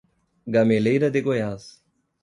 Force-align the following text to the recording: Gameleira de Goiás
Gameleira 0.47 1.11
de 1.11 1.21
Goiás 1.21 1.79